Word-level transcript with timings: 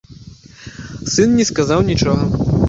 Сын 1.17 1.37
не 1.41 1.45
сказаў 1.51 1.79
нічога. 1.91 2.23